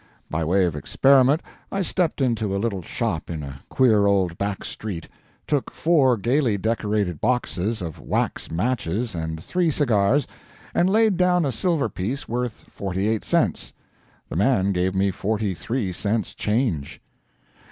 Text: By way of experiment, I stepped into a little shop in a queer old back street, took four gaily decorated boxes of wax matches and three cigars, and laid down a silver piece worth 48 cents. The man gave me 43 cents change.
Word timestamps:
By 0.31 0.43
way 0.43 0.65
of 0.65 0.75
experiment, 0.75 1.43
I 1.71 1.83
stepped 1.83 2.21
into 2.21 2.55
a 2.55 2.57
little 2.57 2.81
shop 2.81 3.29
in 3.29 3.43
a 3.43 3.61
queer 3.69 4.07
old 4.07 4.35
back 4.35 4.65
street, 4.65 5.07
took 5.45 5.69
four 5.71 6.17
gaily 6.17 6.57
decorated 6.57 7.21
boxes 7.21 7.83
of 7.83 7.99
wax 7.99 8.49
matches 8.49 9.13
and 9.13 9.43
three 9.43 9.69
cigars, 9.69 10.25
and 10.73 10.89
laid 10.89 11.17
down 11.17 11.45
a 11.45 11.51
silver 11.51 11.87
piece 11.87 12.27
worth 12.27 12.65
48 12.71 13.23
cents. 13.23 13.73
The 14.27 14.37
man 14.37 14.71
gave 14.71 14.95
me 14.95 15.11
43 15.11 15.93
cents 15.93 16.33
change. 16.33 16.99